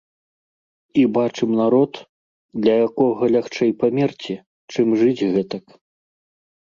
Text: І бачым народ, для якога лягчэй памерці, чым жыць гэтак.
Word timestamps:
І 0.99 1.01
бачым 1.17 1.49
народ, 1.59 1.91
для 2.63 2.73
якога 2.87 3.23
лягчэй 3.35 3.71
памерці, 3.83 4.33
чым 4.77 4.87
жыць 5.03 5.27
гэтак. 5.37 5.65